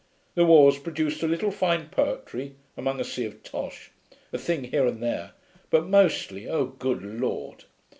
The 0.33 0.45
war's 0.45 0.79
produced 0.79 1.21
a 1.21 1.27
little 1.27 1.51
fine 1.51 1.89
poetry, 1.89 2.55
among 2.75 2.99
a 2.99 3.03
sea 3.03 3.23
of 3.25 3.43
tosh 3.43 3.91
a 4.33 4.39
thing 4.39 4.63
here 4.63 4.87
and 4.87 4.99
there; 4.99 5.33
but 5.69 5.85
mostly 5.85 6.49
oh, 6.49 6.65
good 6.65 7.03
Lord! 7.03 7.65